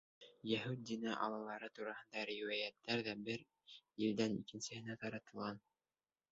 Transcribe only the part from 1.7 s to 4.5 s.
тураһында риүәйәттәр ҙә бер илдән